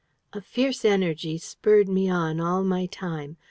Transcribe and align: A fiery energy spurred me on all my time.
A 0.33 0.41
fiery 0.41 0.73
energy 0.85 1.37
spurred 1.37 1.87
me 1.87 2.09
on 2.09 2.39
all 2.39 2.63
my 2.63 2.87
time. 2.87 3.37